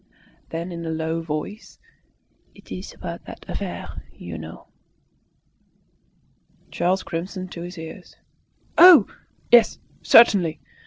[0.49, 1.77] Then in a low voice,
[2.55, 4.67] "It's about that affair you know."
[6.71, 8.15] Charles crimsoned to his ears.
[8.79, 9.05] "Oh,
[9.51, 9.77] yes!
[10.01, 10.59] certainly."